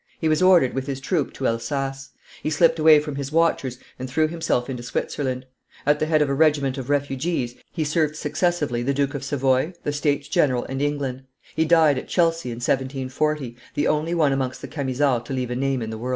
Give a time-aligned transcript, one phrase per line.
[0.19, 2.09] He was ordered with his troop to Elsass;
[2.41, 5.45] he slipped away from his watchers and threw himself into Switzerland.
[5.85, 9.73] At the head of a regiment of refugees he served successively the Duke of Savoy,
[9.83, 11.25] the States General, and England;
[11.55, 15.55] he died at Chelsea in 1740, the only one amongst the Camisards to leave a
[15.55, 16.09] name in the world.